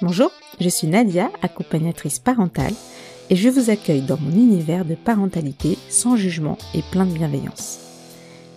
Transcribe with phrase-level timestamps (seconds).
[0.00, 2.72] Bonjour, je suis Nadia, accompagnatrice parentale,
[3.30, 7.80] et je vous accueille dans mon univers de parentalité sans jugement et plein de bienveillance.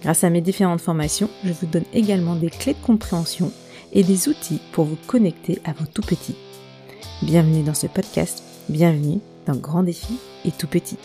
[0.03, 3.51] Grâce à mes différentes formations, je vous donne également des clés de compréhension
[3.91, 6.37] et des outils pour vous connecter à vos tout petits.
[7.23, 10.97] Bienvenue dans ce podcast, bienvenue dans Grand Défi et Tout Petit.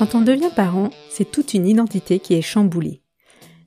[0.00, 3.02] Quand on devient parent, c'est toute une identité qui est chamboulée.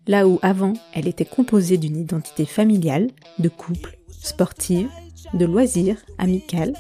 [0.08, 4.90] Là où avant, elle était composée d'une identité familiale, de couple, sportive,
[5.36, 6.74] de loisirs, amicale,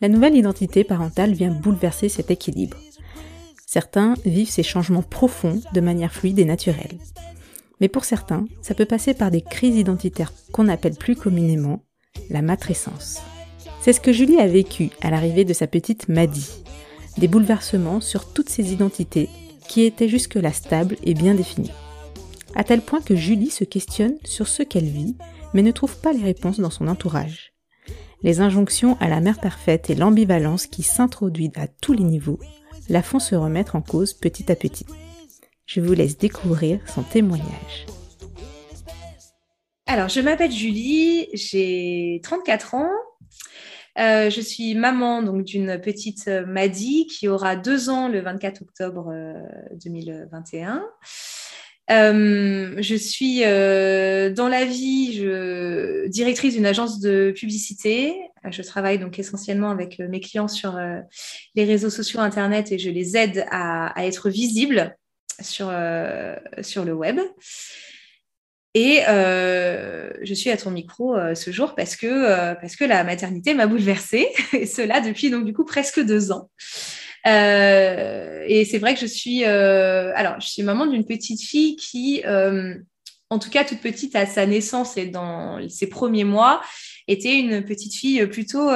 [0.00, 2.76] la nouvelle identité parentale vient bouleverser cet équilibre.
[3.64, 6.98] Certains vivent ces changements profonds de manière fluide et naturelle.
[7.80, 11.84] Mais pour certains, ça peut passer par des crises identitaires qu'on appelle plus communément
[12.28, 13.22] la matrescence.
[13.82, 16.63] C'est ce que Julie a vécu à l'arrivée de sa petite Maddy
[17.18, 19.28] des bouleversements sur toutes ses identités
[19.68, 21.72] qui étaient jusque-là stables et bien définies.
[22.54, 25.16] À tel point que Julie se questionne sur ce qu'elle vit,
[25.54, 27.52] mais ne trouve pas les réponses dans son entourage.
[28.22, 32.40] Les injonctions à la mère parfaite et l'ambivalence qui s'introduisent à tous les niveaux
[32.88, 34.86] la font se remettre en cause petit à petit.
[35.66, 37.86] Je vous laisse découvrir son témoignage.
[39.86, 42.90] Alors, je m'appelle Julie, j'ai 34 ans,
[43.98, 48.62] euh, je suis maman donc d'une petite euh, Maddy qui aura deux ans le 24
[48.62, 49.14] octobre
[49.84, 50.84] 2021.
[51.90, 58.14] Euh, je suis dans la vie je, directrice d'une agence de publicité.
[58.50, 60.78] Je travaille donc essentiellement avec mes clients sur
[61.54, 64.96] les réseaux sociaux Internet et je les aide à, à être visibles
[65.40, 65.72] sur,
[66.62, 67.20] sur le web.
[68.74, 72.84] Et euh, je suis à ton micro euh, ce jour parce que, euh, parce que
[72.84, 76.50] la maternité m'a bouleversée, et cela depuis donc du coup presque deux ans.
[77.24, 82.22] et c'est vrai que je suis, alors je suis maman d'une petite fille qui,
[83.30, 86.60] en tout cas toute petite à sa naissance et dans ses premiers mois,
[87.06, 88.68] était une petite fille plutôt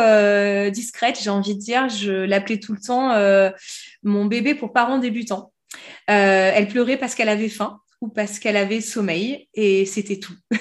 [0.70, 1.88] discrète, j'ai envie de dire.
[1.88, 3.12] Je l'appelais tout le temps
[4.04, 5.52] mon bébé pour parents débutants.
[6.06, 10.34] elle pleurait parce qu'elle avait faim ou parce qu'elle avait sommeil et c'était tout.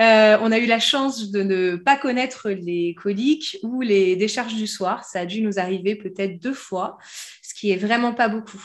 [0.00, 4.54] Euh, on a eu la chance de ne pas connaître les coliques ou les décharges
[4.54, 5.04] du soir.
[5.04, 6.96] Ça a dû nous arriver peut-être deux fois,
[7.42, 8.64] ce qui est vraiment pas beaucoup.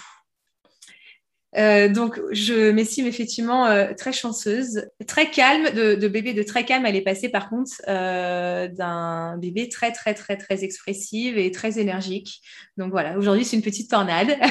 [1.58, 6.86] Euh, donc, je m'estime effectivement euh, très chanceuse, très calme, de, bébé de très calme.
[6.86, 12.40] Elle est passée par contre d'un bébé très, très, très, très expressive et très énergique.
[12.78, 14.38] Donc voilà, aujourd'hui, c'est une petite tornade.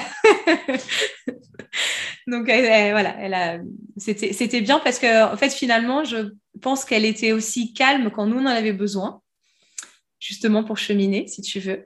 [2.27, 3.59] Donc voilà, elle a,
[3.97, 8.39] c'était, bien parce que en fait finalement, je pense qu'elle était aussi calme quand nous
[8.39, 9.21] on en avait besoin,
[10.19, 11.85] justement pour cheminer, si tu veux.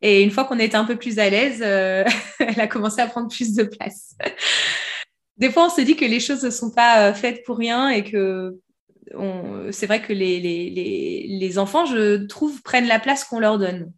[0.00, 2.04] Et une fois qu'on était un peu plus à l'aise, euh,
[2.38, 4.16] elle a commencé à prendre plus de place.
[5.36, 7.88] Des fois, on se dit que les choses ne sont pas euh, faites pour rien
[7.88, 8.56] et que
[9.72, 13.92] c'est vrai que les enfants, je trouve, prennent la place qu'on leur donne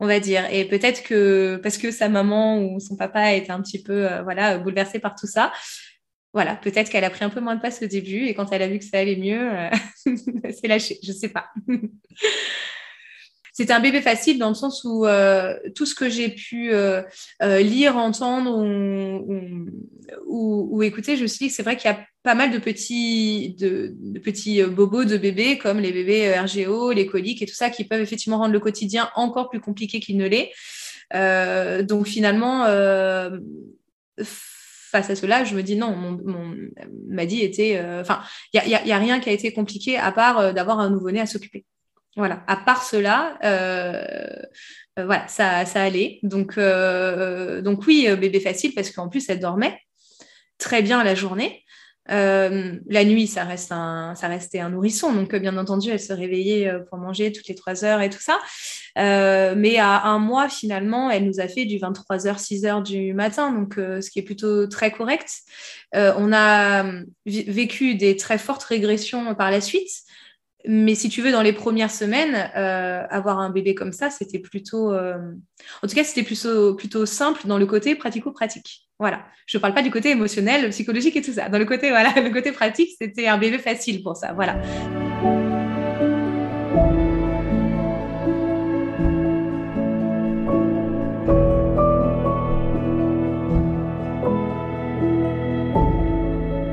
[0.00, 0.46] on va dire.
[0.52, 4.22] Et peut-être que parce que sa maman ou son papa était un petit peu euh,
[4.22, 5.52] voilà bouleversé par tout ça,
[6.32, 8.62] voilà, peut-être qu'elle a pris un peu moins de place au début et quand elle
[8.62, 9.70] a vu que ça allait mieux, euh,
[10.52, 11.46] c'est lâché, je sais pas.
[13.52, 16.72] C'était un bébé facile dans le sens où euh, tout ce que j'ai pu
[17.40, 18.64] lire, entendre
[20.26, 22.58] ou, écouter, je me suis dit que c'est vrai qu'il y a pas mal de
[22.58, 27.46] petits, de, petits euh, bobos de bébés, comme les bébés euh, RGO, les coliques et
[27.46, 30.50] tout ça, qui peuvent effectivement rendre le quotidien encore plus compliqué qu'il ne l'est.
[31.14, 32.64] Euh, donc finalement,
[34.16, 36.56] face à cela, je me dis non, mon, mon
[37.08, 38.22] m'a dit était, enfin,
[38.54, 41.20] il n'y a, y a, rien qui a été compliqué à part d'avoir un nouveau-né
[41.20, 41.66] à s'occuper.
[42.16, 42.42] Voilà.
[42.46, 43.36] À part cela,
[44.96, 46.20] voilà, ça, ça allait.
[46.22, 49.78] Donc, donc oui, bébé facile parce qu'en plus elle dormait
[50.58, 51.63] très bien la journée.
[52.10, 56.12] Euh, la nuit, ça, reste un, restait un nourrisson, donc euh, bien entendu, elle se
[56.12, 58.38] réveillait euh, pour manger toutes les trois heures et tout ça.
[58.96, 63.74] mais à un mois, finalement, elle nous a fait du 23h, 6h du matin, donc
[63.76, 65.30] ce qui est plutôt très correct.
[65.94, 66.84] on a
[67.26, 69.90] vécu des très fortes régressions par la suite,
[70.66, 72.34] mais si tu veux, dans les premières semaines,
[73.10, 77.58] avoir un bébé comme ça, c'était plutôt, en tout cas, c'était plutôt, plutôt simple dans
[77.58, 78.83] le côté pratico-pratique.
[79.00, 79.24] Voilà.
[79.46, 81.48] Je ne parle pas du côté émotionnel, psychologique et tout ça.
[81.48, 84.32] Dans le côté, voilà, le côté pratique, c'était un bébé facile pour ça.
[84.32, 84.60] Voilà.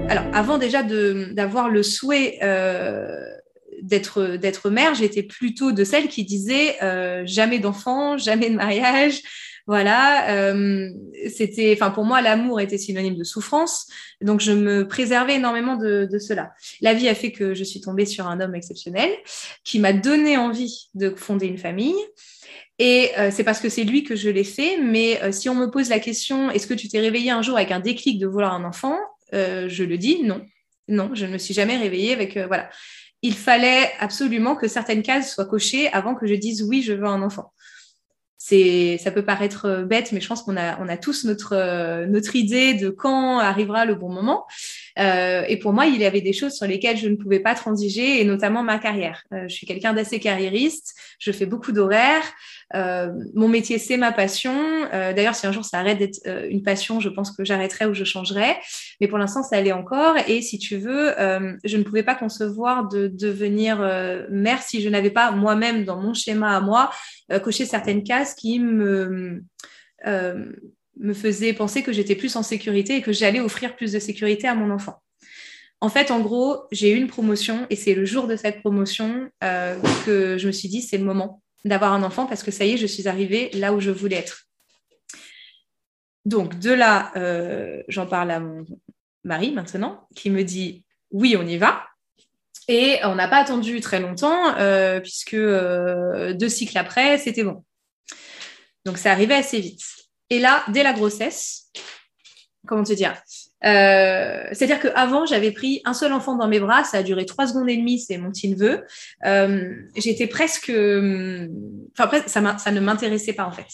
[0.10, 3.08] Alors, avant déjà d'avoir le souhait euh,
[3.82, 9.22] d'être mère, j'étais plutôt de celle qui disait euh, jamais d'enfant, jamais de mariage,
[9.68, 10.54] Voilà,
[11.30, 13.88] c'était, enfin pour moi, l'amour était synonyme de souffrance,
[14.22, 16.54] donc je me préservais énormément de, cela.
[16.81, 19.10] La vie a fait que je suis tombée sur un homme exceptionnel
[19.63, 21.96] qui m'a donné envie de fonder une famille.
[22.80, 24.78] Et euh, c'est parce que c'est lui que je l'ai fait.
[24.78, 27.58] Mais euh, si on me pose la question, est-ce que tu t'es réveillé un jour
[27.58, 28.98] avec un déclic de vouloir un enfant?
[29.34, 30.42] Euh, Je le dis, non.
[30.88, 32.38] Non, je ne me suis jamais réveillée avec...
[32.38, 32.69] voilà.
[33.22, 37.06] Il fallait absolument que certaines cases soient cochées avant que je dise oui, je veux
[37.06, 37.54] un enfant.
[38.44, 42.36] C'est, ça peut paraître bête, mais je pense qu'on a, on a tous notre, notre
[42.36, 44.48] idée de quand arrivera le bon moment.
[44.98, 47.54] Euh, et pour moi, il y avait des choses sur lesquelles je ne pouvais pas
[47.54, 49.24] transiger, et notamment ma carrière.
[49.32, 52.26] Euh, je suis quelqu'un d'assez carriériste, je fais beaucoup d'horaires.
[52.76, 54.56] Euh, mon métier, c'est ma passion.
[54.94, 57.86] Euh, d'ailleurs, si un jour ça arrête d'être euh, une passion, je pense que j'arrêterai
[57.86, 58.56] ou je changerai.
[59.00, 60.16] Mais pour l'instant, ça allait encore.
[60.28, 61.14] Et si tu veux,
[61.64, 63.80] je ne pouvais pas concevoir de devenir
[64.30, 66.92] mère si je n'avais pas moi-même, dans mon schéma à moi,
[67.44, 69.44] coché certaines cases qui me
[70.06, 74.48] me faisait penser que j'étais plus en sécurité et que j'allais offrir plus de sécurité
[74.48, 75.02] à mon enfant.
[75.80, 79.30] En fait, en gros, j'ai eu une promotion et c'est le jour de cette promotion
[79.42, 82.74] que je me suis dit, c'est le moment d'avoir un enfant parce que ça y
[82.74, 84.46] est, je suis arrivée là où je voulais être.
[86.25, 88.66] Donc, de là, euh, j'en parle à mon
[89.24, 91.84] mari maintenant, qui me dit, oui, on y va.
[92.68, 97.63] Et on n'a pas attendu très longtemps, euh, puisque deux cycles après, c'était bon.
[98.86, 99.84] Donc, ça arrivait assez vite.
[100.30, 101.72] Et là, dès la grossesse,
[102.68, 103.13] comment te dire?
[103.63, 107.48] Euh, C'est-à-dire qu'avant, j'avais pris un seul enfant dans mes bras, ça a duré trois
[107.48, 108.84] secondes et demie, c'est mon petit neveu.
[109.25, 110.69] Euh, j'étais presque,
[111.98, 113.68] enfin ça, ne m'intéressait pas en fait.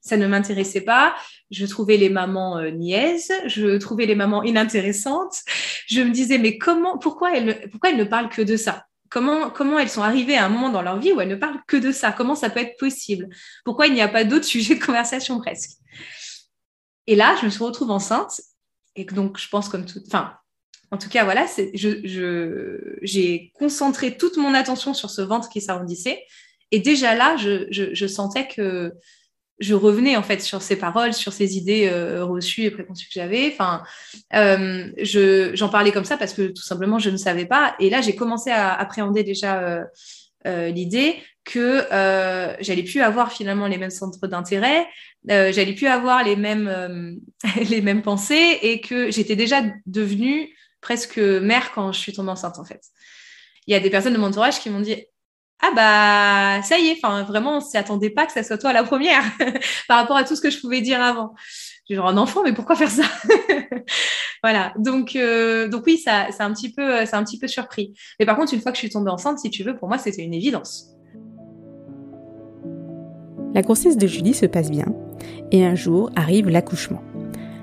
[0.00, 1.14] Ça ne m'intéressait pas.
[1.50, 5.36] Je trouvais les mamans euh, niaises, je trouvais les mamans inintéressantes.
[5.86, 8.84] Je me disais mais comment, pourquoi elles, pourquoi elles ne parlent que de ça?
[9.10, 11.60] Comment, comment elles sont arrivées à un moment dans leur vie où elles ne parlent
[11.68, 12.10] que de ça?
[12.12, 13.28] Comment ça peut être possible?
[13.64, 15.78] Pourquoi il n'y a pas d'autres sujets de conversation presque?
[17.06, 18.40] Et là, je me suis retrouvée enceinte.
[18.96, 20.00] Et donc, je pense comme tout...
[20.06, 20.34] Enfin,
[20.90, 26.22] en tout cas, voilà, j'ai concentré toute mon attention sur ce ventre qui s'arrondissait.
[26.70, 28.92] Et déjà là, je, sentais que
[29.58, 33.14] je revenais en fait sur ces paroles, sur ces idées euh, reçues et préconçues que
[33.14, 33.52] j'avais.
[33.52, 33.82] Enfin,
[34.34, 34.90] euh,
[35.54, 37.74] j'en parlais comme ça parce que tout simplement je ne savais pas.
[37.80, 39.84] Et là, j'ai commencé à appréhender déjà
[40.46, 44.86] euh l'idée que euh, j'allais plus avoir finalement les mêmes centres d'intérêt,
[45.28, 47.20] j'allais plus avoir les mêmes
[47.70, 52.58] les mêmes pensées et que j'étais déjà devenue presque mère quand je suis tombée enceinte
[52.58, 52.82] en fait.
[53.66, 54.96] Il y a des personnes de mon entourage qui m'ont dit
[55.60, 58.72] ah bah ça y est, enfin vraiment on s'y attendait pas que ça soit toi
[58.72, 59.22] la première
[59.88, 61.34] par rapport à tout ce que je pouvais dire avant.
[61.88, 63.04] J'ai genre un enfant, mais pourquoi faire ça?
[64.42, 64.74] Voilà.
[64.76, 67.94] Donc euh, donc oui, ça c'est un petit peu c'est un petit peu surpris.
[68.20, 69.96] Mais par contre, une fois que je suis tombée enceinte, si tu veux, pour moi
[69.96, 70.93] c'était une évidence.
[73.54, 74.92] La grossesse de Julie se passe bien
[75.52, 77.02] et un jour arrive l'accouchement.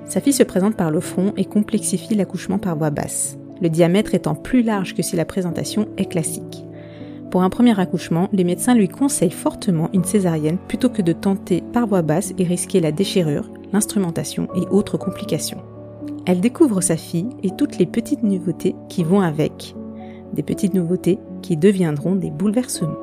[0.05, 4.15] Sa fille se présente par le front et complexifie l'accouchement par voie basse, le diamètre
[4.15, 6.63] étant plus large que si la présentation est classique.
[7.29, 11.61] Pour un premier accouchement, les médecins lui conseillent fortement une césarienne plutôt que de tenter
[11.73, 15.61] par voie basse et risquer la déchirure, l'instrumentation et autres complications.
[16.25, 19.75] Elle découvre sa fille et toutes les petites nouveautés qui vont avec.
[20.33, 22.95] Des petites nouveautés qui deviendront des bouleversements.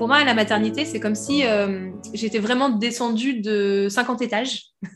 [0.00, 4.62] Pour moi, la maternité, c'est comme si euh, j'étais vraiment descendue de 50 étages.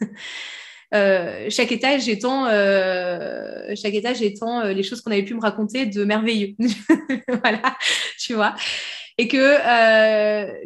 [0.93, 5.87] Euh, chaque étage étant, euh, chaque étage étant les choses qu'on avait pu me raconter
[5.87, 6.55] de merveilleux.
[7.43, 7.77] voilà,
[8.21, 8.55] tu vois.
[9.19, 9.57] Et que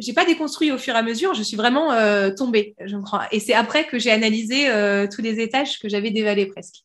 [0.00, 1.94] j'ai pas déconstruit au fur et à mesure, je suis vraiment
[2.36, 3.26] tombée, je crois.
[3.32, 4.66] Et c'est après que j'ai analysé
[5.10, 6.80] tous les étages que j'avais dévalés presque.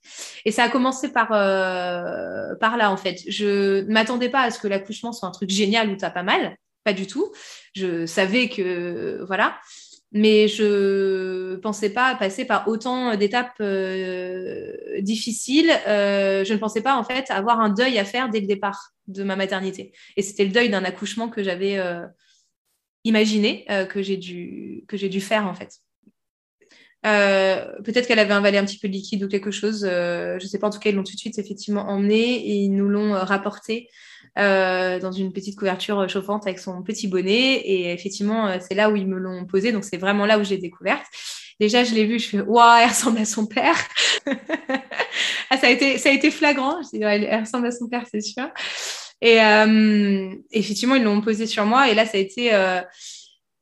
[0.46, 3.24] Et ça a commencé par par là en fait.
[3.28, 6.24] Je ne m'attendais pas à ce que l'accouchement soit un truc génial où t'as pas
[6.24, 7.32] mal, pas du tout.
[7.76, 9.60] Je savais que voilà
[10.14, 14.72] mais je pensais pas passer par autant d'étapes euh,
[15.02, 15.72] difficiles.
[15.88, 18.92] Euh, je ne pensais pas en fait avoir un deuil à faire dès le départ
[19.08, 19.92] de ma maternité.
[20.16, 22.06] Et c'était le deuil d'un accouchement que j'avais euh,
[23.04, 25.80] imaginé, que j'ai dû que dû faire en fait.
[27.04, 29.82] Peut-être qu'elle avait avalé un petit peu de liquide ou quelque chose.
[29.82, 30.68] je ne sais pas.
[30.68, 33.90] En tout cas, ils l'ont tout de suite effectivement emmené et ils nous l'ont rapporté.
[34.40, 37.56] Euh, dans une petite couverture chauffante avec son petit bonnet.
[37.58, 39.72] Et effectivement, euh, c'est là où ils me l'ont posé.
[39.72, 41.06] Donc, c'est vraiment là où j'ai découverte.
[41.60, 43.76] Déjà, je l'ai vu, je fais Waouh, elle ressemble à son père.
[44.26, 46.82] ah, ça, a été, ça a été flagrant.
[46.82, 48.50] Je dis, elle, ressemble à son père, c'est sûr.
[49.22, 51.90] Et euh, effectivement, ils l'ont posé sur moi.
[51.90, 52.52] Et là, ça a été.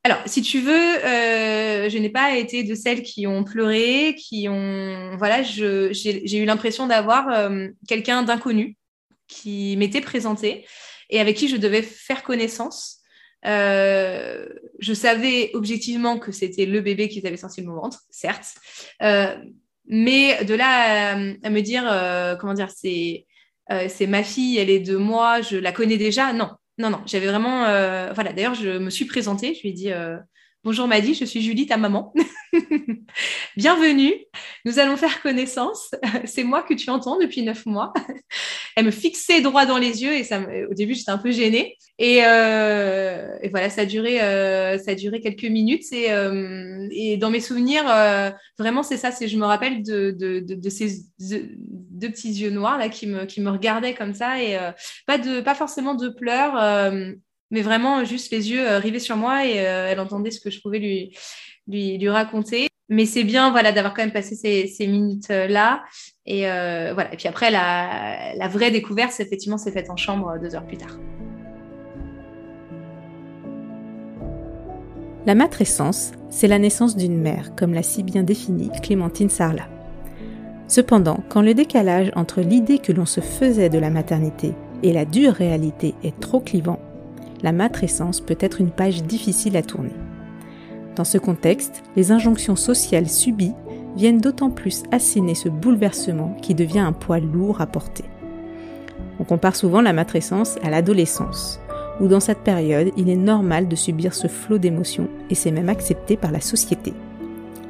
[0.04, 5.18] Alors, si tu veux, je n'ai pas été de celles qui ont pleuré, qui ont.
[5.18, 7.52] Voilà, j'ai eu l'impression d'avoir
[7.88, 8.78] quelqu'un d'inconnu
[9.32, 10.66] qui m'était présenté
[11.10, 13.00] et avec qui je devais faire connaissance.
[13.44, 18.56] je savais objectivement que c'était le bébé qu'ils avaient sorti de mon ventre, certes.
[19.88, 21.84] mais de là à, me dire,
[22.40, 23.26] comment dire, c'est
[23.88, 26.34] c'est ma fille, elle est de moi, je la connais déjà.
[26.34, 27.02] Non, non, non.
[27.06, 27.64] J'avais vraiment.
[28.14, 29.56] voilà, d'ailleurs, je me suis présentée.
[29.56, 29.92] Je lui ai dit
[30.64, 32.14] Bonjour Maddy, je suis Julie, ta maman.
[33.58, 34.14] Bienvenue,
[34.66, 35.92] nous allons faire connaissance.
[36.26, 37.94] C'est moi que tu entends depuis neuf mois.
[38.76, 41.78] Elle me fixait droit dans les yeux et ça, au début j'étais un peu gênée.
[41.98, 45.92] Et, euh, voilà, ça a duré, euh, ça a duré quelques minutes.
[45.92, 47.84] Et, euh, dans mes souvenirs,
[48.58, 49.12] vraiment c'est ça.
[49.12, 54.14] C'est je me rappelle de, ces deux petits yeux noirs là qui me, regardaient comme
[54.14, 54.58] ça et
[55.06, 56.92] pas de, pas forcément de pleurs
[57.54, 60.80] mais vraiment juste les yeux rivés sur moi et elle entendait ce que je pouvais
[60.80, 61.12] lui,
[61.72, 62.68] lui, raconter.
[62.90, 65.84] Mais c'est bien voilà, d'avoir quand même passé ces, minutes-là.
[66.26, 67.14] Et euh, voilà.
[67.14, 70.98] Et puis après, la, vraie découverte, effectivement, s'est faite en chambre deux heures plus tard.
[75.26, 79.70] La matrescence, c'est la naissance d'une mère, comme l'a si bien défini Clémentine Sarlat.
[80.68, 85.06] Cependant, quand le décalage entre l'idée que l'on se faisait de la maternité et la
[85.06, 86.80] dure réalité est trop clivant,
[87.44, 89.92] la matrescence peut être une page difficile à tourner.
[90.96, 93.54] Dans ce contexte, les injonctions sociales subies
[93.96, 98.06] viennent d'autant plus asséner ce bouleversement qui devient un poids lourd à porter.
[99.20, 101.60] On compare souvent la matrescence à l'adolescence,
[102.00, 105.70] où dans cette période, il est normal de subir ce flot d'émotions et c'est même
[105.70, 106.94] accepté par la société.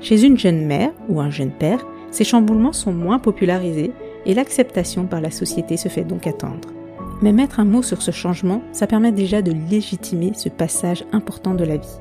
[0.02, 3.92] Chez une jeune mère ou un jeune père, ces chamboulements sont moins popularisés
[4.26, 6.70] et l'acceptation par la société se fait donc attendre.
[7.22, 11.54] Mais mettre un mot sur ce changement, ça permet déjà de légitimer ce passage important
[11.54, 12.00] de la vie.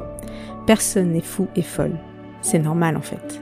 [0.67, 1.99] Personne n'est fou et folle.
[2.43, 3.41] C'est normal en fait.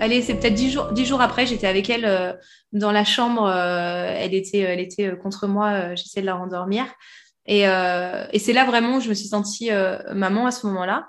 [0.00, 2.32] Allez, c'est peut-être dix jours, après, j'étais avec elle euh,
[2.72, 3.44] dans la chambre.
[3.46, 5.96] Euh, elle était, elle était euh, contre moi.
[5.96, 6.86] J'essayais de la rendormir.
[7.46, 7.62] Et,
[8.38, 9.70] c'est là vraiment où je me suis sentie
[10.12, 11.08] maman à ce moment-là.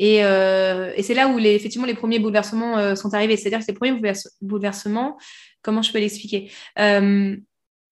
[0.00, 3.36] Euh, et, c'est là où les, effectivement les premiers bouleversements euh, sont arrivés.
[3.36, 4.00] C'est-à-dire que ces premiers
[4.40, 5.18] bouleversements,
[5.62, 6.50] comment je peux l'expliquer?
[6.78, 7.36] Euh,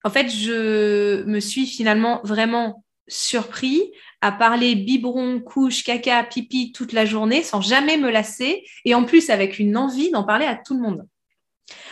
[0.05, 6.93] En fait, je me suis finalement vraiment surpris à parler biberon, couche, caca, pipi toute
[6.93, 10.57] la journée sans jamais me lasser et en plus avec une envie d'en parler à
[10.57, 11.07] tout le monde.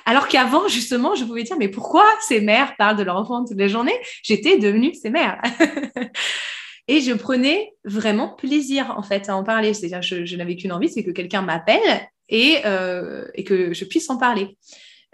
[0.05, 3.59] Alors qu'avant, justement, je pouvais dire, mais pourquoi ces mères parlent de leur enfant toute
[3.59, 3.97] la journée?
[4.23, 5.41] J'étais devenue ces mères.
[6.89, 9.75] Et je prenais vraiment plaisir, en fait, à en parler.
[9.75, 13.85] C'est-à-dire, je, je n'avais qu'une envie, c'est que quelqu'un m'appelle et, euh, et, que je
[13.85, 14.57] puisse en parler.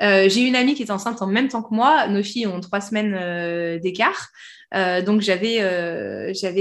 [0.03, 2.09] Euh, j'ai une amie qui est enceinte en même temps que moi.
[2.09, 4.29] Nos filles ont trois semaines euh, d'écart.
[4.75, 5.59] Euh, donc, j'avais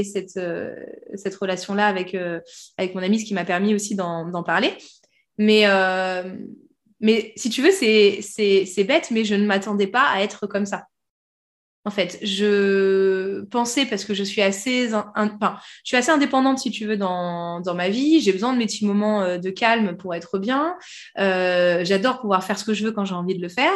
[0.04, 0.40] cette,
[1.16, 2.16] cette relation-là avec,
[2.78, 4.74] avec mon amie, ce qui m'a permis aussi d'en parler.
[5.38, 5.66] Mais,
[7.00, 10.86] mais si tu veux, c'est bête, mais je ne m'attendais pas à être comme ça.
[11.84, 16.70] En fait, je pensais parce que je suis assez, enfin, je suis assez indépendante si
[16.70, 18.22] tu veux dans, dans ma vie.
[18.22, 20.76] J'ai besoin de mes petits moments euh, de calme pour être bien.
[21.18, 23.74] Euh, j'adore pouvoir faire ce que je veux quand j'ai envie de le faire.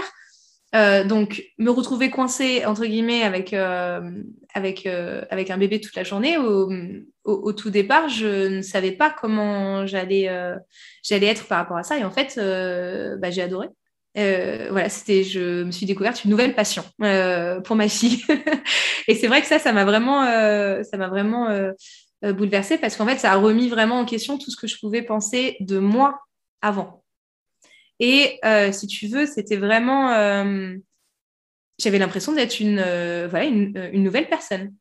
[0.76, 6.38] Euh, donc, me retrouver coincée entre guillemets avec avec avec un bébé toute la journée.
[6.38, 6.70] Au,
[7.24, 10.30] au, tout départ, je ne savais pas comment j'allais
[11.02, 11.98] j'allais être par rapport à ça.
[11.98, 12.36] Et en fait,
[13.20, 13.70] bah, j'ai adoré.
[14.18, 18.24] Euh, voilà, c'était, je me suis découverte une nouvelle passion euh, pour ma fille.
[19.08, 21.50] et c'est vrai que ça, ça m'a vraiment, euh, ça m'a vraiment
[22.22, 25.02] bouleversée parce qu'en fait, ça a remis vraiment en question tout ce que je pouvais
[25.02, 26.20] penser de moi
[26.62, 27.04] avant.
[28.00, 28.40] Et
[28.72, 30.10] si tu veux, c'était vraiment,
[31.78, 32.80] j'avais l'impression d'être une,
[33.30, 34.74] voilà, une, nouvelle personne.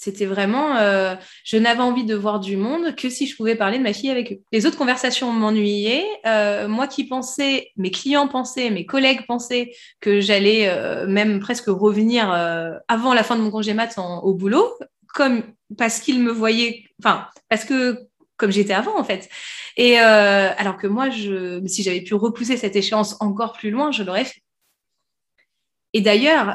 [0.00, 3.78] C'était vraiment, euh, je n'avais envie de voir du monde que si je pouvais parler
[3.78, 4.40] de ma fille avec eux.
[4.52, 6.06] Les autres conversations m'ennuyaient.
[6.24, 11.66] Euh, moi qui pensais, mes clients pensaient, mes collègues pensaient que j'allais euh, même presque
[11.66, 12.30] revenir
[12.86, 14.72] avant la fin de mon congé mat au boulot,
[15.14, 15.42] comme
[15.76, 19.28] parce qu'ils me voyaient, enfin parce que comme j'étais avant en fait.
[19.76, 24.04] Et alors que moi, je, si j'avais pu repousser cette échéance encore plus loin, je
[24.04, 24.42] l'aurais fait.
[25.92, 26.54] Et d'ailleurs,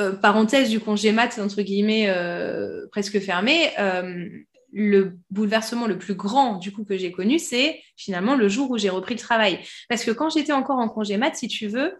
[0.00, 4.28] euh, parenthèse du congé mat, entre guillemets, euh, presque fermé, euh,
[4.72, 8.78] le bouleversement le plus grand du coup que j'ai connu, c'est finalement le jour où
[8.78, 9.58] j'ai repris le travail.
[9.88, 11.94] Parce que quand j'étais encore en congé mat, si tu veux,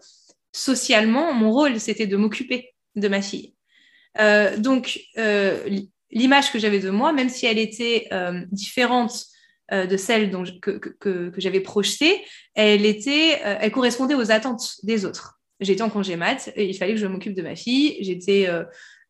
[0.51, 3.53] socialement, mon rôle, c'était de m'occuper de ma fille.
[4.57, 4.99] donc,
[6.11, 8.09] l'image que j'avais de moi, même si elle était
[8.51, 9.25] différente
[9.71, 10.31] de celle
[10.61, 12.21] que, j'avais projetée,
[12.55, 17.07] elle, elle correspondait aux attentes des autres j'étais en congé mat il fallait que je
[17.07, 17.97] m'occupe de ma fille.
[18.01, 18.63] J'étais euh,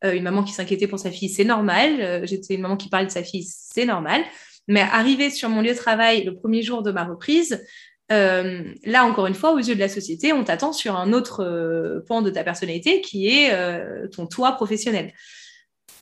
[0.04, 2.02] euh, une maman qui s'inquiétait pour sa fille, c'est normal.
[2.02, 4.22] Euh, j'étais une maman qui parlait de sa fille, c'est normal.
[4.68, 7.66] Mais arrivé sur mon lieu de travail le premier jour de ma reprise,
[8.10, 12.22] là, encore une fois, aux yeux de la société, on t'attend sur un autre pan
[12.22, 13.56] de ta personnalité qui est
[14.10, 15.14] ton toit professionnel.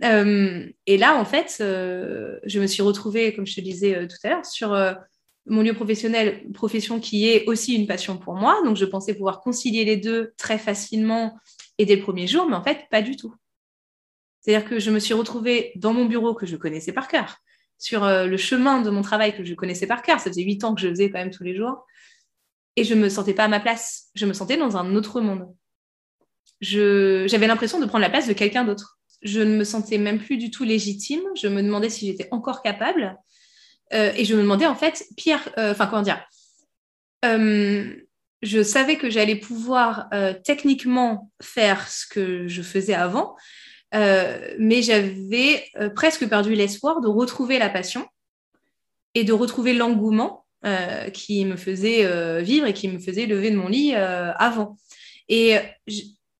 [0.01, 4.45] et là, en fait, je me suis retrouvée, comme je te disais tout à l'heure,
[4.45, 4.75] sur
[5.49, 8.61] mon lieu professionnel, profession qui est aussi une passion pour moi.
[8.63, 11.37] Donc, je pensais pouvoir concilier les deux très facilement
[11.77, 13.33] et dès le premier jour, mais en fait, pas du tout.
[14.41, 17.37] C'est-à-dire que je me suis retrouvée dans mon bureau que je connaissais par cœur,
[17.77, 20.19] sur euh, le chemin de mon travail que je connaissais par cœur.
[20.19, 21.85] Ça faisait huit ans que je faisais quand même tous les jours.
[22.75, 24.09] Et je ne me sentais pas à ma place.
[24.15, 25.53] Je me sentais dans un autre monde.
[26.61, 28.99] J'avais l'impression de prendre la place de quelqu'un d'autre.
[29.21, 31.21] Je ne me sentais même plus du tout légitime.
[31.35, 33.17] Je me demandais si j'étais encore capable.
[33.93, 36.23] Euh, et je me demandais en fait, pire, euh, enfin comment dire,
[37.25, 37.93] euh,
[38.41, 40.09] je savais que j'allais pouvoir
[40.45, 43.35] techniquement faire ce que je faisais avant,
[43.91, 48.07] mais j'avais presque perdu l'espoir de retrouver la passion
[49.13, 50.45] et de retrouver l'engouement
[51.13, 54.77] qui me faisait vivre et qui me faisait lever de mon lit avant.
[55.27, 55.57] Et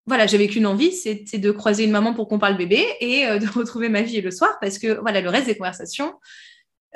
[0.06, 3.48] voilà, j'avais qu'une envie, c'était de croiser une maman pour qu'on parle bébé et de
[3.60, 6.14] retrouver ma vie le soir parce que voilà, le reste des conversations,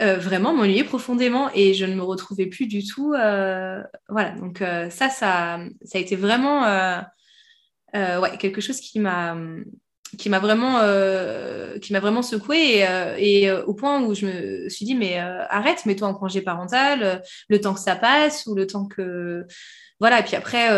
[0.01, 3.13] euh, vraiment m'ennuyer profondément et je ne me retrouvais plus du tout.
[3.13, 6.63] Euh, voilà, donc euh, ça, ça, ça a été vraiment
[7.93, 9.37] ouais, quelque chose qui m'a
[10.17, 10.79] qui m'a vraiment
[11.79, 12.85] qui m'a vraiment secoué
[13.19, 17.61] et, au point où je me suis dit mais arrête mets-toi en congé parental le
[17.61, 19.45] temps que ça passe ou le temps que
[19.99, 20.69] voilà et puis après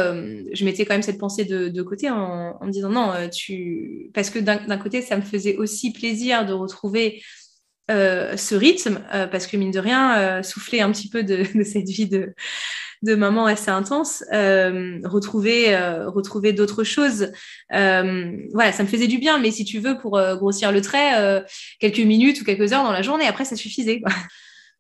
[0.54, 4.30] je mettais quand même cette pensée de, côté en, en, me disant non tu parce
[4.30, 7.22] que d'un côté ça me faisait aussi plaisir de retrouver
[7.92, 11.44] euh, ce rythme, euh, parce que mine de rien, euh, souffler un petit peu de,
[11.64, 12.34] cette vie de,
[13.04, 15.78] de, maman assez intense, retrouver,
[16.08, 17.32] retrouver d'autres choses.
[17.70, 21.44] voilà, ça me faisait du bien, mais si tu veux, pour grossir le trait,
[21.80, 24.02] quelques minutes ou quelques heures dans la journée, après, ça suffisait.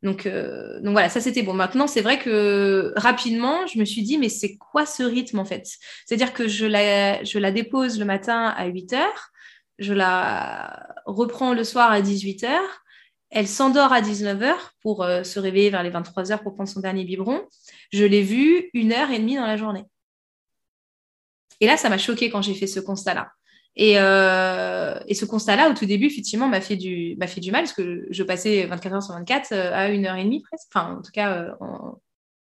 [0.04, 1.54] Donc, donc voilà, ça c'était bon.
[1.54, 5.46] Maintenant, c'est vrai que rapidement, je me suis dit, mais c'est quoi ce rythme en
[5.46, 5.66] fait?
[6.06, 9.32] C'est-à-dire que je la, je la dépose le matin à 8 heures,
[9.80, 12.85] je la reprends le soir à 18 heures,
[13.36, 17.04] elle s'endort à 19h pour euh, se réveiller vers les 23h pour prendre son dernier
[17.04, 17.46] biberon.
[17.92, 19.84] Je l'ai vue une heure et demie dans la journée.
[21.60, 23.30] Et là, ça m'a choqué quand j'ai fait ce constat-là.
[23.76, 28.24] Et, euh, ce constat-là, au tout début, effectivement, m'a fait, du, mal parce que je
[28.24, 30.70] passais 24 heures sur 24 euh, à une heure et demie presque.
[30.74, 32.00] Enfin, en tout cas, en,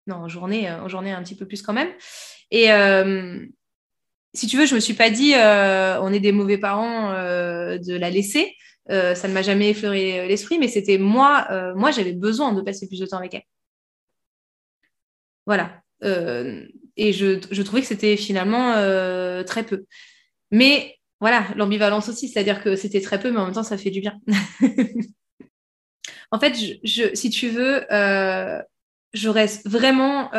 [0.07, 1.91] non, en journée, en journée un petit peu plus quand même.
[2.49, 2.69] Et
[4.33, 8.09] si tu veux, je me suis pas dit, on est des mauvais parents de la
[8.09, 8.55] laisser.
[8.91, 12.53] Euh, ça ne m'a jamais effleuré euh, l'esprit, mais c'était moi, euh, moi j'avais besoin
[12.53, 13.43] de passer plus de temps avec elle.
[15.45, 15.81] Voilà.
[16.97, 18.73] et je, trouvais que c'était finalement
[19.43, 19.85] très peu.
[20.51, 23.91] Mais voilà, l'ambivalence aussi, c'est-à-dire que c'était très peu, mais en même temps, ça fait
[23.91, 24.19] du bien.
[26.31, 27.85] en fait, je, si tu veux,
[29.13, 30.31] j'aurais vraiment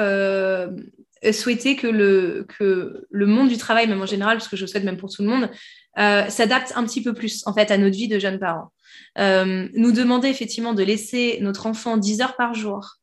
[1.31, 4.85] souhaité que le, que le monde du travail, même en général, parce que je souhaite
[4.85, 5.51] même pour tout le monde,
[5.99, 8.73] euh, s'adapte un petit peu plus en fait à notre vie de jeunes parents.
[9.19, 12.97] Euh, nous demander effectivement de laisser notre enfant 10 heures par jour,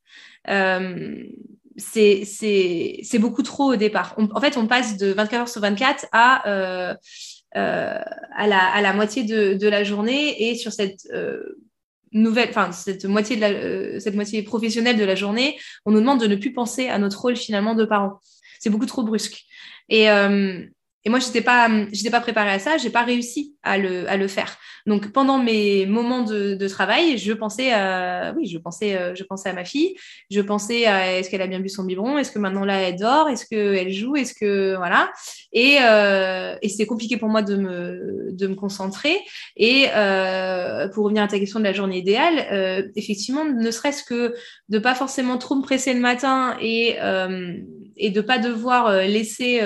[0.49, 1.23] euh,
[1.77, 4.15] c'est beaucoup trop au départ.
[4.17, 6.95] en fait, on passe de 24 heures sur 24 à, euh,
[7.55, 7.99] euh,
[8.35, 11.07] à, la, à, la, moitié de, de, la journée et sur cette
[12.11, 16.19] nouvelle, enfin cette moitié de la, cette moitié professionnelle de la journée, on nous demande
[16.21, 18.19] de ne plus penser à notre rôle finalement de parent.
[18.59, 19.43] C'est beaucoup trop brusque.
[19.89, 20.07] Et,
[21.05, 21.69] et moi, je n'étais pas,
[22.11, 24.57] pas préparée à ça, je n'ai pas réussi à le, à le faire.
[24.85, 29.23] Donc, pendant mes moments de, de travail, je pensais, à, oui, je pensais, euh, je
[29.23, 29.95] pensais à ma fille,
[30.29, 32.97] je pensais à est-ce qu'elle a bien bu son biberon, est-ce que maintenant là elle
[32.97, 35.11] dort, est-ce qu'elle joue, est-ce que voilà.
[35.53, 39.17] Et, euh, et c'était compliqué pour moi de me, de me concentrer.
[39.55, 44.03] Et euh, pour revenir à ta question de la journée idéale, euh, effectivement, ne serait-ce
[44.03, 44.33] que
[44.67, 47.57] de pas forcément trop me presser le matin et euh,
[47.99, 49.61] et de pas devoir laisser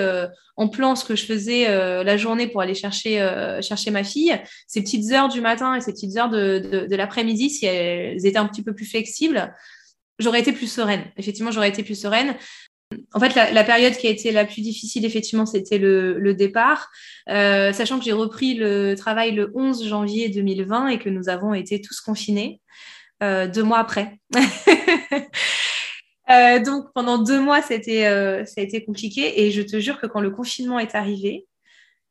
[0.56, 4.04] en plan ce que je faisais euh, la journée pour aller chercher, euh, chercher ma
[4.04, 8.24] fille, ces petites heures du matin et ces petites heures de, de, l'après-midi, si elles
[8.24, 9.54] étaient un petit peu plus flexibles,
[10.18, 11.04] j'aurais été plus sereine.
[11.16, 12.36] Effectivement, j'aurais été plus sereine.
[13.12, 16.88] En fait, la, période qui a été la plus difficile, effectivement, c'était le, départ,
[17.28, 21.54] euh, sachant que j'ai repris le travail le 11 janvier 2020 et que nous avons
[21.54, 22.60] été tous confinés
[23.22, 24.18] deux mois après.
[26.30, 29.42] Euh, donc pendant deux mois, c'était, euh, ça a été compliqué.
[29.42, 31.46] Et je te jure que quand le confinement est arrivé,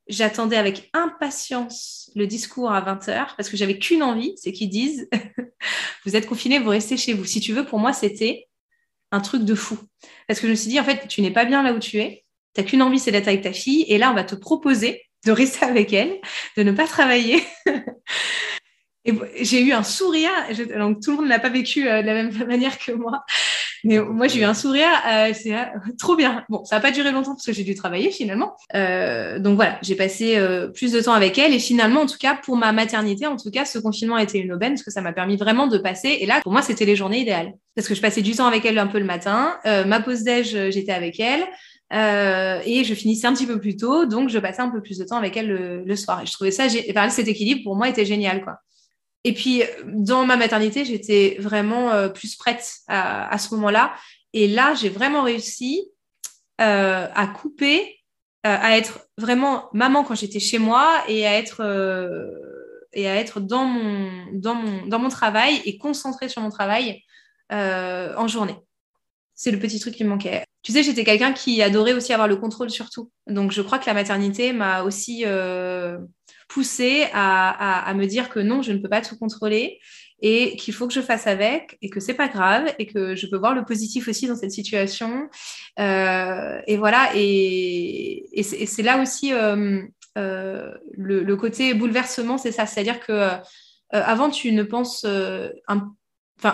[0.08, 5.10] j'attendais avec impatience le discours à 20h parce que j'avais qu'une envie, c'est qu'ils disent
[6.06, 7.26] vous êtes confinés, vous restez chez vous.
[7.26, 8.47] Si tu veux, pour moi, c'était
[9.12, 9.78] un truc de fou.
[10.28, 11.99] Parce que je me suis dit, en fait, tu n'es pas bien là où tu
[11.99, 12.26] es.
[12.54, 13.86] Tu n'as qu'une envie, c'est d'être avec ta fille.
[13.88, 16.19] Et là, on va te proposer de rester avec elle,
[16.58, 17.43] de ne pas travailler.
[19.06, 20.32] Et j'ai eu un sourire,
[20.78, 23.26] donc tout le monde n'a pas vécu euh, de la même manière que moi.
[23.84, 25.65] Mais moi, j'ai eu un sourire, euh, c'est euh,
[26.00, 26.46] trop bien.
[26.50, 28.56] Bon, ça n'a pas duré longtemps parce que j'ai dû travailler finalement.
[28.76, 30.39] Euh, donc voilà, j'ai passé
[30.74, 33.52] plus de temps avec elle et finalement, en tout cas, pour ma maternité, en tout
[33.52, 36.17] cas, ce confinement a été une aubaine parce que ça m'a permis vraiment de passer.
[36.22, 38.65] Et là, pour moi, c'était les journées idéales parce que je passais du temps avec
[38.65, 39.58] elle un peu le matin.
[39.65, 41.46] ma pause déj, j'étais avec elle.
[41.91, 45.04] et je finissais un petit peu plus tôt, donc je passais un peu plus de
[45.04, 46.22] temps avec elle le, soir.
[46.22, 48.60] Et je trouvais ça, enfin, cet équilibre pour moi était génial, quoi.
[49.24, 53.94] Et puis, dans ma maternité, j'étais vraiment euh, plus prête à, ce moment-là.
[54.34, 55.90] Et là, j'ai vraiment réussi
[56.60, 58.00] euh, à couper,
[58.46, 61.62] euh, à être vraiment maman quand j'étais chez moi et à être,
[62.92, 67.02] et à être dans, mon, dans, mon, dans mon travail et concentrée sur mon travail
[67.50, 68.56] en journée.
[69.36, 70.44] C'est le petit truc qui me manquait.
[70.64, 73.12] Tu sais, j'étais quelqu'un qui adorait aussi avoir le contrôle sur tout.
[73.28, 75.24] Donc, je crois que la maternité m'a aussi
[76.54, 79.80] poussé à, me dire que non, je ne peux pas tout contrôler
[80.22, 83.26] et qu'il faut que je fasse avec et que c'est pas grave et que je
[83.28, 85.30] peux voir le positif aussi dans cette situation.
[85.80, 89.82] Euh, et voilà, et, c'est là aussi euh,
[90.18, 93.30] euh, le, côté bouleversement, c'est ça, c'est-à-dire que
[93.89, 95.92] avant tu ne penses un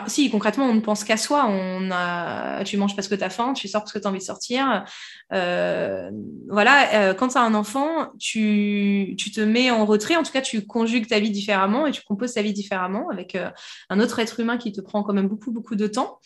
[0.08, 1.47] Si, concrètement, on ne pense qu'à soi.
[1.47, 2.63] On a...
[2.63, 4.23] Tu manges parce que tu as faim, tu sors parce que tu as envie de
[4.23, 4.86] sortir.
[5.34, 6.12] Euh,
[6.47, 9.15] voilà, euh, quand tu as un enfant, tu...
[9.17, 10.15] tu, te mets en retrait.
[10.15, 13.36] En tout cas, tu conjugues ta vie différemment et tu composes ta vie différemment avec
[13.36, 13.49] euh,
[13.89, 16.19] un autre être humain qui te prend quand même beaucoup, beaucoup de temps.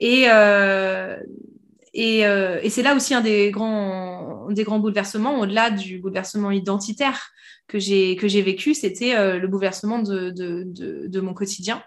[0.00, 0.24] Et,
[1.94, 7.30] et, c'est là aussi un des grands, des grands bouleversements, au-delà du bouleversement identitaire
[7.66, 11.82] que j'ai vécu, c'était le bouleversement de, de mon quotidien.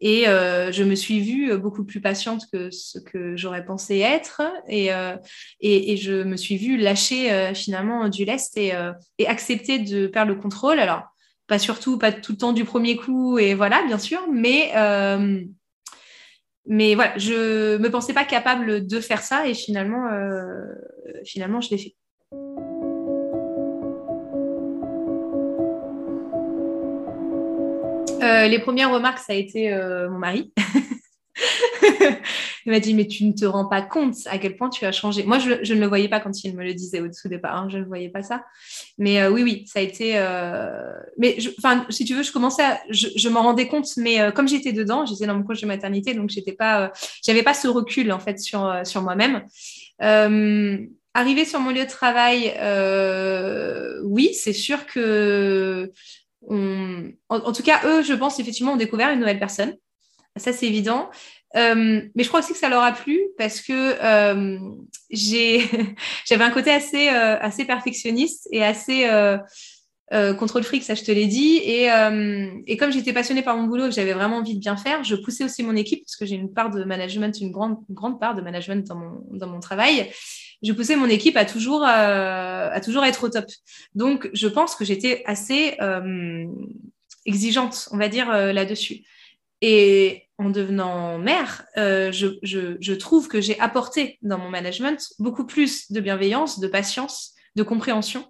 [0.00, 4.42] Et euh, je me suis vue beaucoup plus patiente que ce que j'aurais pensé être.
[4.68, 5.16] Et, euh,
[5.60, 8.72] et, je me suis vue lâcher euh, finalement du lest et,
[9.18, 10.78] et, accepter de perdre le contrôle.
[10.78, 11.02] Alors,
[11.46, 14.72] pas surtout, pas tout le temps du premier coup, et voilà, bien sûr, mais,
[16.66, 20.08] mais voilà, je me pensais pas capable de faire ça et finalement,
[21.24, 21.94] finalement je l'ai fait.
[28.24, 30.52] Euh, les premières remarques, ça a été euh, mon mari.
[32.66, 34.92] il m'a dit, mais tu ne te rends pas compte à quel point tu as
[34.92, 35.24] changé.
[35.24, 37.56] Moi, je, ne le voyais pas quand il me le disait au tout départ.
[37.56, 38.44] Hein, je ne voyais pas ça.
[38.98, 40.12] Mais euh, oui, oui, ça a été.
[41.18, 42.80] Mais enfin, si tu veux, je commençais à.
[42.88, 46.30] Je, m'en rendais compte, mais comme j'étais dedans, j'étais dans mon projet de maternité, donc
[46.30, 46.92] j'étais pas.
[47.44, 49.44] Pas ce recul en fait sur sur moi-même.
[50.00, 52.54] arrivé sur mon lieu de travail,
[54.04, 55.92] oui, c'est sûr que
[56.48, 59.74] en, tout cas, eux, je pense, effectivement, ont découvert une nouvelle personne.
[60.36, 61.10] Ça, c'est évident.
[61.56, 64.58] Euh, mais je crois aussi que ça leur a plu parce que euh,
[66.26, 69.08] j'avais un côté assez, euh, perfectionniste et assez
[70.38, 71.56] contrôle fric, ça je te l'ai dit.
[71.56, 71.88] Et,
[72.66, 75.04] et comme j'étais passionnée par mon boulot et que j'avais vraiment envie de bien faire,
[75.04, 78.20] je poussais aussi mon équipe parce que j'ai une part de management, une grande, grande
[78.20, 80.10] part de management dans mon, dans mon travail
[80.64, 83.44] je poussais mon équipe à toujours, euh, à toujours être au top.
[83.94, 86.46] Donc, je pense que j'étais assez euh,
[87.26, 89.04] exigeante, on va dire, euh, là-dessus.
[89.60, 95.92] Et en devenant mère, je, je, trouve que j'ai apporté dans mon management beaucoup plus
[95.92, 98.26] de bienveillance, de patience, de compréhension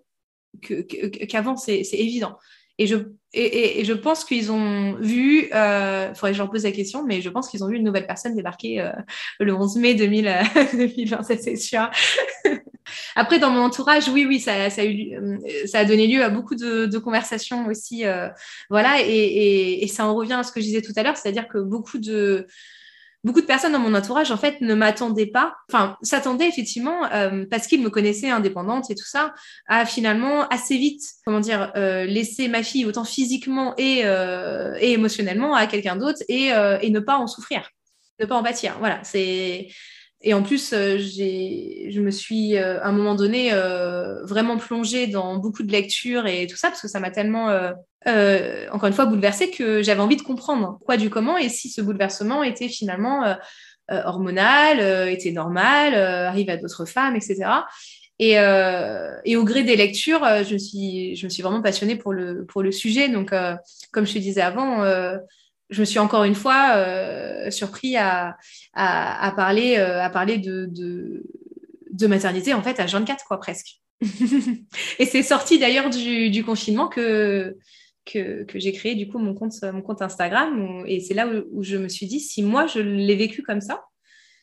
[0.61, 2.37] qu'avant, c'est évident.
[2.79, 2.97] Et je,
[3.33, 7.21] et, je pense qu'ils ont vu, euh, faudrait que je leur pose la question, mais
[7.21, 8.91] je pense qu'ils ont vu une nouvelle personne débarquer euh,
[9.41, 10.33] le 11 mai 2000,
[10.73, 11.91] 2020, c'est sûr.
[13.17, 16.23] Après, dans mon entourage, oui, oui, ça, ça, a, eu, euh, ça a donné lieu
[16.23, 18.05] à beaucoup de, de conversations aussi.
[18.71, 21.49] voilà, et, et, ça en revient à ce que je disais tout à l'heure, c'est-à-dire
[21.49, 22.47] que beaucoup de,
[23.25, 27.47] beaucoup de personnes dans mon entourage, en fait, ne m'attendaient pas, enfin, s'attendaient effectivement, euh,
[27.51, 29.35] parce qu'ils me connaissaient indépendante et tout ça,
[29.67, 34.93] à finalement assez vite, comment dire, euh, laisser ma fille autant physiquement et, euh, et
[34.93, 36.51] émotionnellement à quelqu'un d'autre et,
[36.83, 37.71] et ne pas en souffrir,
[38.21, 38.77] ne pas en bâtir.
[38.79, 39.69] Voilà, c'est
[40.27, 43.51] et en plus, je me suis à un moment donné
[44.23, 47.51] vraiment plongée dans beaucoup de lectures et tout ça, parce que ça m'a tellement,
[48.07, 51.81] encore une fois, bouleversée que j'avais envie de comprendre quoi du comment et si ce
[51.81, 53.37] bouleversement était finalement
[53.89, 57.45] hormonal, était normal, arrive à d'autres femmes, etc.
[58.19, 58.39] Et,
[59.37, 62.63] au gré des lectures, je, me suis, je me suis vraiment passionnée pour le, pour
[62.63, 63.09] le sujet.
[63.09, 63.33] Donc,
[63.93, 64.85] comme je te disais avant,
[65.71, 68.37] je me suis encore une fois euh, surpris à,
[68.75, 73.81] parler, à parler euh, de, maternité en fait à 24 quoi presque.
[74.99, 77.57] et c'est sorti d'ailleurs du, confinement que,
[78.05, 82.07] que, j'ai créé du coup mon compte, Instagram et c'est là où, je me suis
[82.07, 83.85] dit si moi je l'ai vécu comme ça,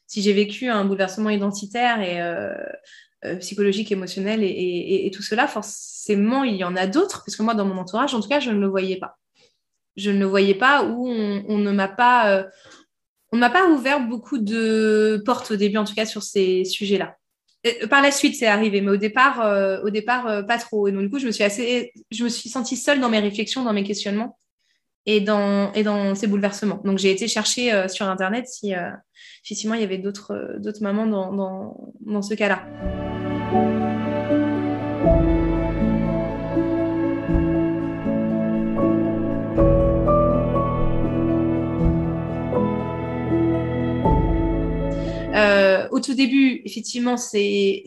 [0.07, 6.55] si j'ai vécu un bouleversement identitaire et euh, psychologique, émotionnel et, tout cela, forcément il
[6.55, 8.59] y en a d'autres parce que moi dans mon entourage en tout cas je ne
[8.59, 9.17] le voyais pas
[9.95, 15.51] je ne le voyais pas ou euh, on ne m'a pas ouvert beaucoup de portes
[15.51, 17.17] au début, en tout cas sur ces sujets-là.
[17.89, 20.87] Par la suite, c'est arrivé, mais au départ, au départ, pas trop.
[20.87, 23.19] Et donc, du coup, je me suis assez, je me suis sentie seule dans mes
[23.19, 24.37] réflexions, dans mes questionnements
[25.05, 26.81] et dans, et dans ces bouleversements.
[26.83, 28.73] Donc, j'ai été chercher sur Internet si
[29.43, 32.65] effectivement il y avait d'autres, d'autres mamans dans, dans, dans ce cas-là.
[45.91, 47.83] Au tout début, effectivement, c'est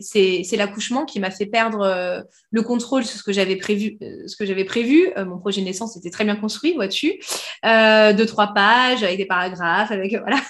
[0.53, 3.97] l'accouchement qui m'a fait perdre euh, le contrôle sur ce que j'avais prévu.
[4.01, 5.11] Euh, prévu.
[5.25, 7.19] mon projet de naissance était très bien construit, vois-tu.
[7.63, 10.41] deux, trois pages avec des paragraphes, avec voilà.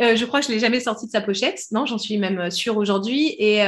[0.14, 1.60] je crois que je l'ai jamais sorti de sa pochette.
[1.72, 3.34] Non, j'en suis même sûre aujourd'hui.
[3.38, 3.62] Et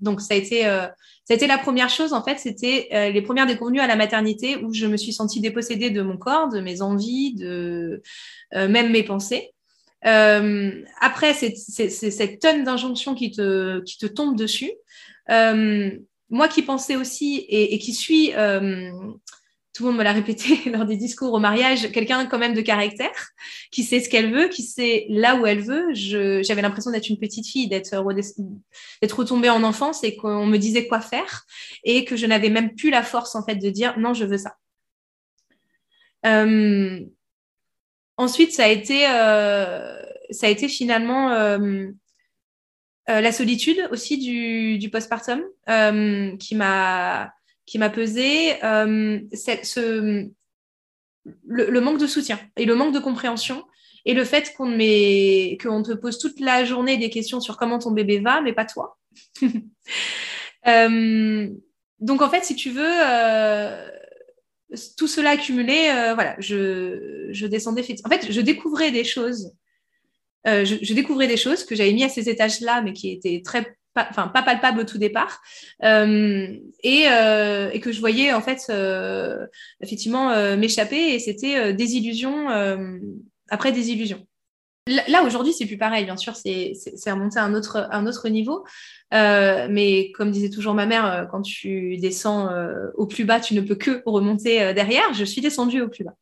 [0.00, 3.46] donc, ça a été ça a été la première chose, en fait, c'était les premières
[3.46, 6.82] déconvenues à la maternité où je me suis sentie dépossédée de mon corps, de mes
[6.82, 8.02] envies, de
[8.52, 9.53] même mes pensées.
[10.06, 11.54] Euh, après, c'est
[11.88, 14.72] cette tonne d'injonctions qui te, qui tombe dessus.
[15.30, 15.90] Euh,
[16.30, 18.90] moi qui pensais aussi et, qui suis, euh,
[19.72, 22.60] tout le monde me l'a répété lors des discours au mariage, quelqu'un quand même de
[22.60, 23.28] caractère,
[23.70, 25.92] qui sait ce qu'elle veut, qui sait là où elle veut.
[25.94, 27.96] J'avais l'impression d'être une petite fille, d'être
[29.12, 31.44] retombée en enfance et qu'on me disait quoi faire
[31.84, 34.38] et que je n'avais même plus la force en fait de dire non, je veux
[34.38, 34.56] ça.
[38.18, 40.00] Euh, Ensuite, ça a été, euh,
[40.30, 41.86] ça a été finalement euh,
[43.08, 45.42] euh, la solitude aussi du, du postpartum
[46.38, 47.32] qui m'a
[47.66, 48.56] qui m'a pesé.
[48.62, 50.28] ce,
[51.46, 53.64] le, manque de soutien et le manque de compréhension
[54.04, 57.92] et le fait qu'on qu'on te pose toute la journée des questions sur comment ton
[57.92, 58.98] bébé va, mais pas toi.
[62.00, 62.92] donc en fait, si tu veux,
[64.96, 67.84] tout cela accumulé, euh, voilà, je, descendais.
[68.04, 69.52] En fait, je découvrais des choses.
[70.46, 73.76] Euh, je, découvrais des choses que j'avais mis à ces étages-là, mais qui étaient très,
[73.94, 75.40] pas palpables au tout départ,
[75.84, 78.70] euh, et, et, que je voyais en fait
[79.80, 82.48] effectivement m'échapper, et c'était des illusions
[83.48, 84.26] après des illusions.
[84.86, 86.74] Là, aujourd'hui, c'est plus pareil, bien sûr, c'est
[87.06, 88.64] remonté à un autre, niveau.
[89.14, 93.40] Euh, mais comme disait toujours ma mère, euh, quand tu descends euh, au plus bas,
[93.40, 95.14] tu ne peux que remonter derrière.
[95.14, 96.14] Je suis descendue au plus bas.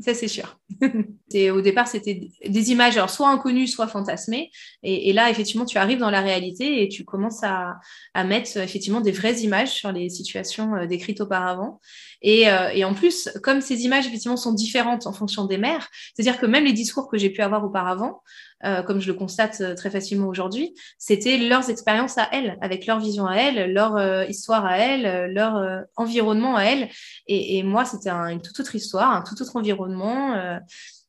[0.00, 0.58] Ça, c'est sûr.
[0.80, 4.50] au départ, c'était des images, soit inconnues, soit fantasmées.
[4.82, 7.78] Et, là, effectivement, tu arrives dans la réalité et tu commences à,
[8.14, 11.80] à, mettre effectivement des vraies images sur les situations décrites auparavant.
[12.22, 16.40] Et, et, en plus, comme ces images, effectivement, sont différentes en fonction des mères, c'est-à-dire
[16.40, 18.22] que même les discours que j'ai pu avoir auparavant,
[18.64, 22.86] euh, comme je le constate euh, très facilement aujourd'hui, c'était leurs expériences à elles, avec
[22.86, 26.88] leur vision à elles, leur euh, histoire à elles, leur environnement à elles.
[27.28, 30.34] Et, moi, c'était une toute autre histoire, un tout autre environnement.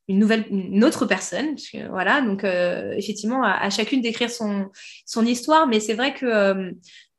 [0.08, 1.56] une nouvelle, une autre personne,
[1.90, 2.20] voilà.
[2.20, 4.68] Donc effectivement, à, chacune d'écrire son
[5.06, 6.72] son histoire, mais c'est vrai que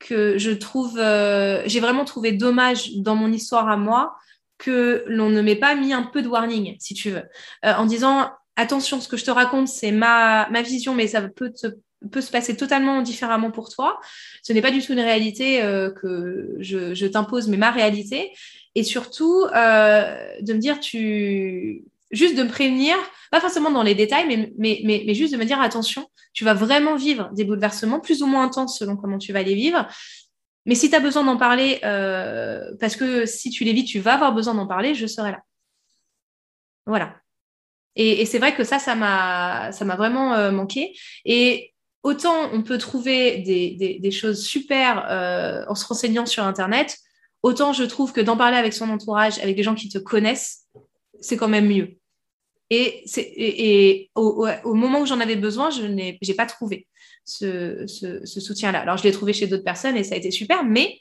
[0.08, 0.98] que je trouve,
[1.66, 4.16] j'ai vraiment trouvé dommage dans mon histoire à moi
[4.58, 7.24] que l'on ne m'ait pas mis un peu de warning, si tu veux,
[7.64, 11.52] en disant attention, ce que je te raconte, c'est ma, ma vision, mais ça peut,
[12.12, 14.00] peut se passer totalement différemment pour toi.
[14.44, 18.32] Ce n'est pas du tout une réalité euh, que je, je t'impose, mais ma réalité.
[18.76, 22.96] Et surtout, euh, de me dire, tu juste de me prévenir,
[23.32, 26.54] pas forcément dans les détails, mais, mais, mais, juste de me dire, attention, tu vas
[26.54, 29.88] vraiment vivre des bouleversements, plus ou moins intenses selon comment tu vas les vivre.
[30.66, 34.00] Mais si tu as besoin d'en parler, euh, parce que si tu les vis, tu
[34.00, 35.40] vas avoir besoin d'en parler, je serai là.
[36.86, 37.16] Voilà.
[37.96, 40.94] Et, c'est vrai que ça, ça m'a, ça m'a vraiment euh, manqué.
[41.26, 46.98] Et autant on peut trouver des, des, choses super euh, en se renseignant sur Internet,
[47.44, 50.66] autant je trouve que d'en parler avec son entourage, avec des gens qui te connaissent,
[51.20, 51.98] c'est quand même mieux.
[52.74, 56.88] Et, et, au, moment où j'en avais besoin, je n'ai pas trouvé
[57.26, 58.80] ce, ce, soutien-là.
[58.80, 60.98] Alors, je l'ai trouvé chez d'autres personnes et ça a été super, mais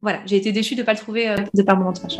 [0.00, 2.18] voilà, j'ai été déçue de ne pas le trouver euh, de par mon entourage.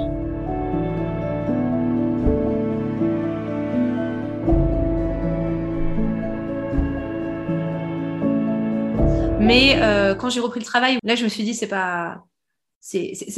[9.41, 12.23] Mais euh, quand j'ai repris le travail, là, je me suis dit, c'est pas,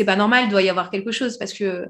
[0.05, 1.87] pas normal, il doit y avoir quelque chose parce que,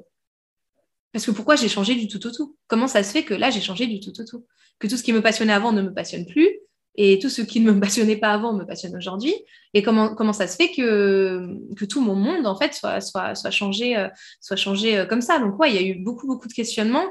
[1.13, 2.57] parce que pourquoi j'ai changé du tout au tout?
[2.69, 4.47] Comment ça se fait que là, j'ai changé du tout au tout?
[4.79, 6.49] Que tout ce qui me passionnait avant ne me passionne plus
[6.97, 9.35] et tout ce qui ne me passionnait pas avant me passionne aujourd'hui
[9.75, 13.35] Et comment, comment ça se fait que, que tout mon monde, en fait, soit, soit,
[13.35, 14.09] soit changé, euh,
[14.41, 15.39] soit changé euh, comme ça?
[15.39, 17.07] Donc, ouais, il y a eu beaucoup, beaucoup de questionnements.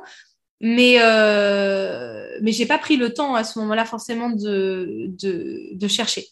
[0.61, 5.87] Mais, euh, mais j'ai pas pris le temps à ce moment-là forcément de, de, de
[5.87, 6.25] chercher.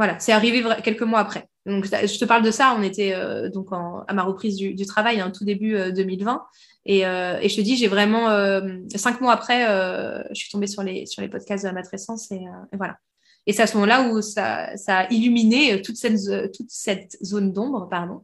[0.00, 1.46] Voilà, c'est arrivé quelques mois après.
[1.66, 2.74] Donc, je te parle de ça.
[2.74, 3.14] On était
[3.52, 6.42] donc à ma reprise du, travail, hein, tout début 2020.
[6.86, 8.28] Et, et, je te dis, j'ai vraiment
[8.96, 9.66] cinq mois après,
[10.30, 12.40] je suis tombée sur les podcasts de la matrescence et,
[12.72, 12.96] voilà.
[13.46, 18.22] Et c'est à ce moment-là où ça, ça, a illuminé toute cette, zone d'ombre, pardon.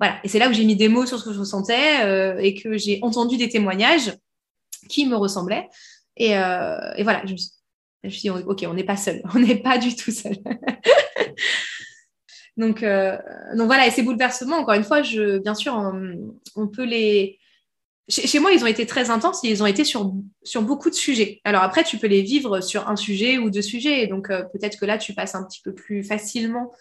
[0.00, 0.16] Voilà.
[0.24, 2.76] Et c'est là où j'ai mis des mots sur ce que je ressentais et que
[2.76, 4.12] j'ai entendu des témoignages
[4.88, 5.68] qui me ressemblaient.
[6.16, 7.50] Et, euh, et voilà, je me, suis,
[8.04, 9.22] je me, suis, dit, OK, on n'est pas seul.
[9.34, 10.36] On n'est pas du tout seul.
[12.56, 13.16] donc, euh,
[13.56, 15.74] donc voilà, et ces bouleversements, encore une fois, je, bien sûr,
[16.54, 17.38] on, peut les...
[18.08, 20.12] Chez, moi, ils ont été très intenses et ils ont été sur,
[20.42, 21.40] sur beaucoup de sujets.
[21.44, 24.02] Alors après, tu peux les vivre sur un sujet ou deux sujets.
[24.02, 26.72] Et donc, euh, peut-être que là, tu passes un petit peu plus facilement.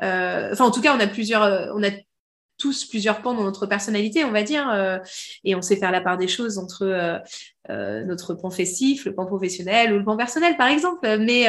[0.00, 1.90] Enfin, en tout cas, on a plusieurs, on a
[2.58, 4.98] tous plusieurs pans dans notre personnalité, on va dire, euh,
[5.44, 7.18] et on sait faire la part des choses entre euh,
[7.70, 11.00] euh, notre pan festif, le pan professionnel ou le pan personnel, par exemple.
[11.18, 11.46] Mais,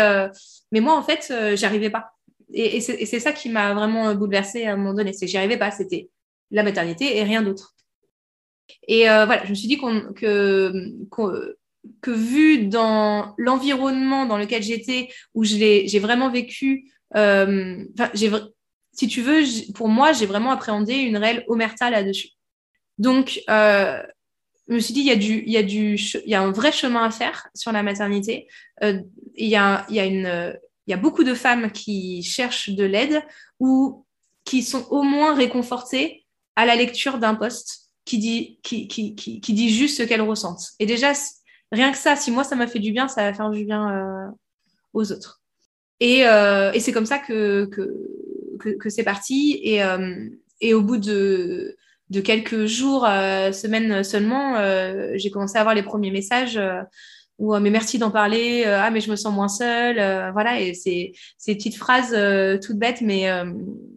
[0.72, 2.12] mais moi, en fait, j'y arrivais pas.
[2.54, 5.58] Et, c'est ça qui m'a vraiment bouleversée à un moment donné, c'est que j'y arrivais
[5.58, 5.72] pas.
[5.72, 6.10] C'était
[6.52, 7.76] la maternité et rien d'autre.
[8.88, 10.72] Et voilà, je me suis dit que,
[11.10, 18.32] que vu dans l'environnement dans lequel j'étais, où j'ai vraiment vécu, j'ai
[18.98, 22.30] si tu veux, pour moi, j'ai vraiment appréhendé une réelle omerta là-dessus.
[22.98, 24.02] Donc, euh,
[24.68, 26.42] je me suis dit, il y, a du, il, y a du, il y a
[26.42, 28.48] un vrai chemin à faire sur la maternité.
[28.84, 29.02] Euh,
[29.36, 32.70] il, y a, il, y a une, il y a beaucoup de femmes qui cherchent
[32.70, 33.22] de l'aide
[33.60, 34.06] ou
[34.44, 36.26] qui sont au moins réconfortées
[36.56, 40.22] à la lecture d'un poste qui dit, qui, qui, qui, qui dit juste ce qu'elles
[40.22, 40.72] ressentent.
[40.80, 41.14] Et déjà,
[41.72, 43.92] rien que ça, si moi, ça m'a fait du bien, ça va faire du bien
[43.92, 44.32] euh,
[44.94, 45.42] aux autres.
[46.00, 47.94] Et, euh, et c'est comme ça que, que
[48.58, 49.60] que, c'est parti.
[49.64, 49.82] Et,
[50.62, 51.78] et, au bout de,
[52.10, 56.60] de quelques jours, euh, semaines seulement, euh, j'ai commencé à avoir les premiers messages
[57.40, 59.98] ou mais merci d'en parler, ah mais je me sens moins seule,
[60.34, 62.18] voilà, et c'est ces petites phrases
[62.66, 63.30] toutes bêtes, mais,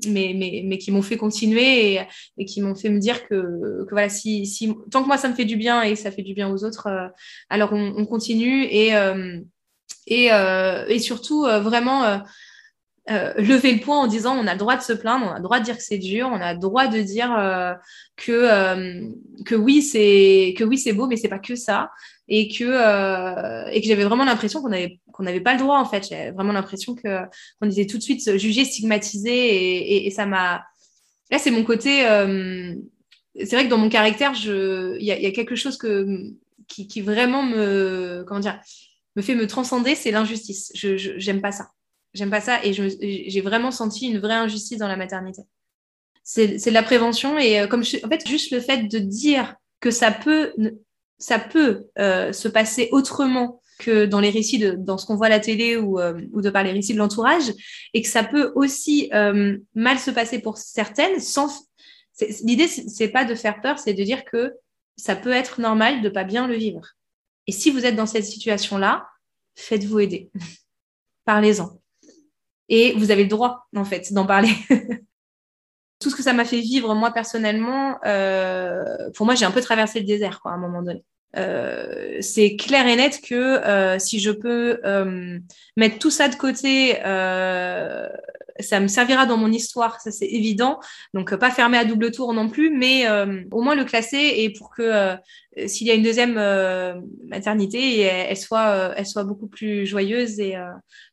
[0.06, 2.00] mais, mais, mais qui m'ont fait continuer et,
[2.36, 5.30] et qui m'ont fait me dire que, que, voilà, si, si, tant que moi ça
[5.30, 6.86] me fait du bien et ça fait du bien aux autres,
[7.48, 8.92] alors on, on, continue et,
[10.06, 12.20] et, et surtout vraiment
[13.08, 15.36] euh, lever le point en disant on a le droit de se plaindre, on a
[15.38, 17.72] le droit de dire que c'est dur, on a le droit de dire euh,
[18.16, 19.08] que, euh,
[19.46, 21.90] que oui c'est que oui c'est beau mais c'est pas que ça.
[22.28, 25.84] Et que et que j'avais vraiment l'impression qu'on avait qu'on n'avait pas le droit en
[25.84, 26.06] fait.
[26.08, 27.22] J'avais vraiment l'impression que
[27.60, 30.62] qu'on était tout de suite jugé stigmatisé et, et, ça m'a
[31.32, 32.02] là c'est mon côté
[33.34, 36.06] c'est vrai que dans mon caractère il y, a quelque chose que
[36.68, 38.60] qui, vraiment me comment dire
[39.16, 40.70] me fait me transcender c'est l'injustice.
[40.76, 41.70] Je j'aime pas ça
[42.12, 45.42] J'aime pas ça et j'ai vraiment senti une vraie injustice dans la maternité.
[46.24, 49.90] C'est de la prévention et euh, comme en fait juste le fait de dire que
[49.90, 50.52] ça peut
[51.18, 55.26] ça peut euh, se passer autrement que dans les récits de dans ce qu'on voit
[55.26, 57.52] à la télé ou, euh, ou de par les récits de l'entourage
[57.94, 59.08] et que ça peut aussi
[59.74, 61.48] mal se passer pour certaines sans
[62.42, 64.52] l'idée c'est pas de faire peur c'est de dire que
[64.96, 66.86] ça peut être normal de pas bien le vivre.
[67.46, 69.06] Et si vous êtes dans cette situation là
[69.56, 70.30] faites-vous aider.
[71.24, 71.79] Parlez-en
[72.70, 74.50] et vous avez le droit, en fait, d'en parler.
[76.00, 79.60] Tout ce que ça m'a fait vivre, moi, personnellement, euh, pour moi, j'ai un peu
[79.60, 81.04] traversé le désert, quoi, à un moment donné.
[81.36, 84.80] Euh, c'est clair et net que euh, si je peux
[85.76, 86.96] mettre tout ça de côté,
[88.62, 90.80] ça me servira dans mon histoire, ça c'est évident.
[91.14, 93.08] Donc pas fermer à double tour non plus, mais
[93.50, 95.14] au moins le classer et pour que
[95.66, 96.34] s'il y a une deuxième
[97.28, 100.56] maternité, elle, soit, elle soit beaucoup plus joyeuse et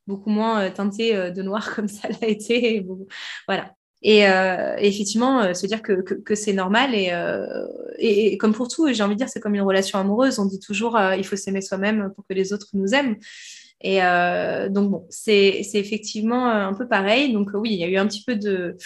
[0.05, 2.85] beaucoup moins teintée de noir comme ça l'a été.
[3.47, 3.71] voilà.
[4.03, 7.65] Et, euh, effectivement, euh, se dire que, c'est normal et, euh,
[7.97, 10.39] et, et, comme pour tout, j'ai envie de dire, c'est comme une relation amoureuse.
[10.39, 13.17] On dit toujours, euh, il faut s'aimer soi-même pour que les autres nous aiment.
[13.81, 17.33] Et euh, donc bon, c'est effectivement un peu pareil.
[17.33, 18.77] Donc oui, il y a eu un petit peu de,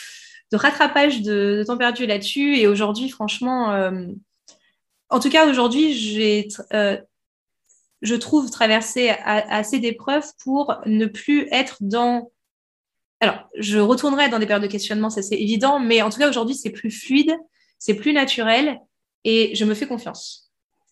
[0.51, 2.58] rattrapage de, de temps perdu là-dessus.
[2.58, 3.73] Et aujourd'hui, franchement,
[5.10, 6.47] en tout cas aujourd'hui, j'ai
[8.01, 12.32] je trouve traverser assez d'épreuves pour ne plus être dans
[13.21, 16.27] alors, je retournerai dans des périodes de questionnement, ça c'est évident, mais en tout cas
[16.27, 17.32] aujourd'hui c'est plus fluide,
[17.77, 18.80] c'est plus naturel
[19.23, 20.51] et je me fais confiance.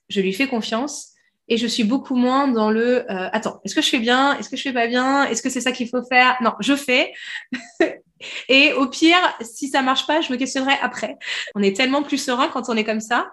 [0.09, 1.13] Je lui fais confiance
[1.49, 4.37] et je suis beaucoup moins dans le euh, attends, est-ce que je fais bien?
[4.37, 5.25] Est-ce que je fais pas bien?
[5.25, 6.37] Est-ce que c'est ça qu'il faut faire?
[6.41, 7.11] Non, je fais.
[8.49, 11.17] et au pire, si ça marche pas, je me questionnerai après.
[11.55, 13.31] On est tellement plus serein quand on est comme ça.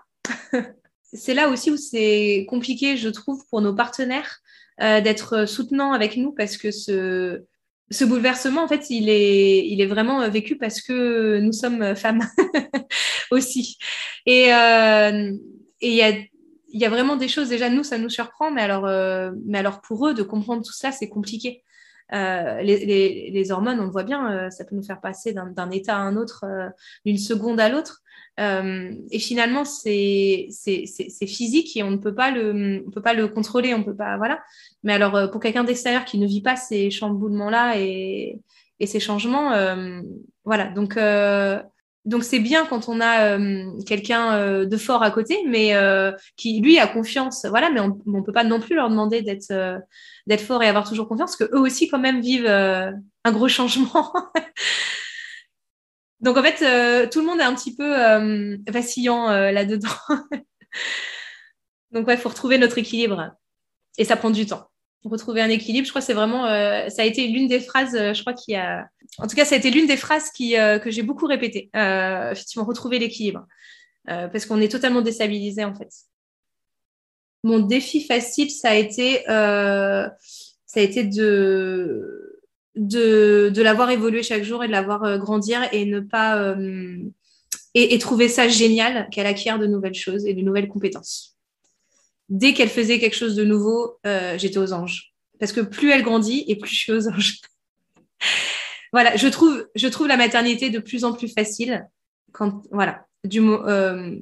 [1.12, 4.38] c'est là aussi où c'est compliqué, je trouve, pour nos partenaires
[4.80, 7.44] euh, d'être soutenants avec nous parce que ce
[7.90, 11.82] ce bouleversement, en fait, il est, il est vraiment euh, vécu parce que nous sommes
[11.82, 12.26] euh, femmes
[13.30, 13.78] aussi.
[14.26, 15.32] Et euh,
[15.80, 16.12] il y, a,
[16.80, 18.84] y a vraiment des choses, déjà, nous, ça nous surprend, mais alors,
[19.44, 21.62] mais alors pour eux, de comprendre tout ça, c'est compliqué.
[22.12, 26.16] les, hormones, on le voit bien, ça peut nous faire passer d'un état à un
[26.16, 26.44] autre,
[27.04, 28.02] d'une seconde à l'autre.
[28.38, 30.48] et finalement, c'est
[31.26, 34.16] physique et on ne peut pas le, on peut pas le contrôler, on peut pas,
[34.16, 34.42] voilà.
[34.82, 38.40] Mais alors, pour quelqu'un d'extérieur qui ne vit pas ces chamboulements-là et,
[38.80, 39.52] et, ces changements,
[40.44, 40.68] voilà.
[40.68, 40.96] Donc,
[42.06, 46.12] donc c'est bien quand on a euh, quelqu'un euh, de fort à côté, mais euh,
[46.36, 47.44] qui lui a confiance.
[47.46, 49.52] Voilà, mais on ne peut pas non plus leur demander d'être
[50.28, 54.12] d'être fort et avoir toujours confiance, parce qu'eux aussi quand même vivent un gros changement.
[56.20, 57.92] Donc en fait, tout le monde est un petit peu
[58.70, 59.88] vacillant là-dedans.
[61.90, 63.32] Donc ouais, faut retrouver notre équilibre.
[63.98, 64.68] Et ça prend du temps
[65.04, 65.86] retrouver un équilibre.
[65.86, 68.56] Je crois que c'est vraiment, ça a été l'une des phrases, je crois qu'il y
[68.56, 68.88] a,
[69.18, 71.70] en tout cas, ça a été l'une des phrases qui, euh, que j'ai beaucoup répétées.
[71.74, 73.46] effectivement, retrouver l'équilibre,
[74.06, 75.90] parce qu'on est totalement déstabilisé en fait.
[77.42, 80.10] Mon défi facile, ça a été, ça
[80.76, 82.40] a été de,
[82.74, 86.56] de, l'avoir évolué chaque jour et de l'avoir grandir et ne pas
[87.74, 91.36] et, et trouver ça génial qu'elle acquiert de nouvelles choses et de nouvelles compétences
[92.28, 95.12] dès qu'elle faisait quelque chose de nouveau, euh, j'étais aux anges.
[95.38, 97.40] Parce que plus elle grandit et plus je suis aux anges.
[98.92, 101.88] Voilà, je trouve, je trouve la maternité de plus en plus facile
[102.32, 104.16] quand, voilà, du euh,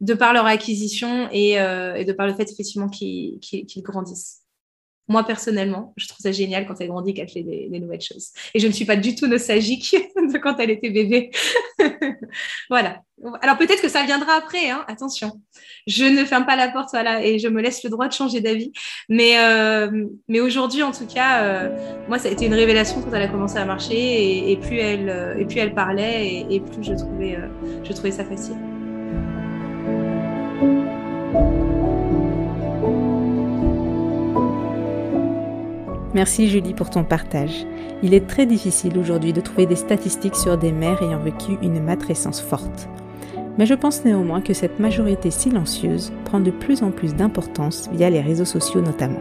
[0.00, 3.38] de par leur acquisition et, euh, et, de par le fait effectivement qu'ils
[3.78, 4.41] grandissent
[5.08, 8.30] moi personnellement, je trouve ça génial quand elle grandit qu'elle fait des, nouvelles choses.
[8.54, 11.30] Et je ne suis pas du tout nostalgique de quand elle était bébé.
[12.70, 13.02] voilà.
[13.40, 14.84] Alors peut-être que ça viendra après, hein.
[14.88, 15.40] attention.
[15.86, 18.40] Je ne ferme pas la porte, voilà, et je me laisse le droit de changer
[18.40, 18.72] d'avis.
[19.08, 23.12] Mais, euh, mais aujourd'hui, en tout cas, euh, moi, ça a été une révélation quand
[23.12, 26.82] elle a commencé à marcher, et, plus elle, euh, et plus elle parlait, et, plus
[26.82, 27.38] je trouvais,
[27.84, 28.56] je trouvais ça facile.
[36.22, 37.66] Merci Julie pour ton partage.
[38.04, 41.82] Il est très difficile aujourd'hui de trouver des statistiques sur des mères ayant vécu une
[41.82, 42.88] matrescence forte.
[43.58, 48.08] Mais je pense néanmoins que cette majorité silencieuse prend de plus en plus d'importance via
[48.08, 49.18] les réseaux sociaux notamment.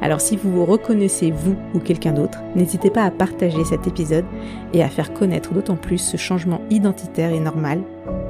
[0.00, 4.24] Alors si vous vous reconnaissez vous ou quelqu'un d'autre, n'hésitez pas à partager cet épisode
[4.72, 7.82] et à faire connaître d'autant plus ce changement identitaire et normal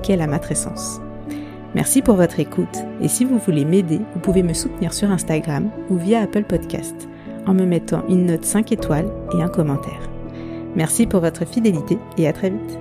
[0.03, 1.01] qu'est la matrescence.
[1.77, 5.71] Merci pour votre écoute et si vous voulez m'aider, vous pouvez me soutenir sur Instagram
[5.91, 7.09] ou via Apple Podcast
[7.47, 10.09] en me mettant une note 5 étoiles et un commentaire.
[10.75, 12.79] Merci pour votre fidélité et à très vite.